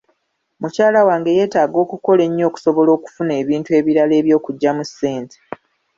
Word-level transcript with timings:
Mukyala 0.61 0.99
wange 1.09 1.31
yeetaaga 1.37 1.77
okukola 1.85 2.21
ennyo 2.27 2.45
okusobola 2.49 2.89
okufuna 2.97 3.31
ebintu 3.41 3.69
ebirala 3.79 4.13
eby'okuggyamu 4.21 4.83
ssente 4.89 5.37